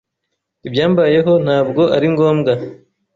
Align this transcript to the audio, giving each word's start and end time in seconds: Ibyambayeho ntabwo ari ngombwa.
Ibyambayeho 0.67 1.31
ntabwo 1.45 1.81
ari 1.95 2.07
ngombwa. 2.13 2.51